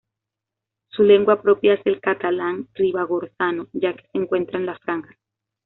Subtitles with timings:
[0.89, 5.15] Su lengua propia es el catalán ribagorzano, ya que se encuentra en la Franja.